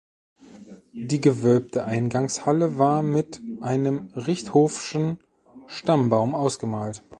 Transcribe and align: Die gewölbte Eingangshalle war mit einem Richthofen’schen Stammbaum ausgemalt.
Die 0.93 1.21
gewölbte 1.21 1.85
Eingangshalle 1.85 2.79
war 2.79 3.03
mit 3.03 3.39
einem 3.61 4.09
Richthofen’schen 4.15 5.19
Stammbaum 5.67 6.33
ausgemalt. 6.33 7.03